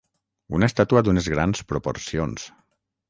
Una 0.59 0.69
estàtua 0.71 1.03
d'unes 1.07 1.29
grans 1.35 1.61
proporcions. 1.75 2.49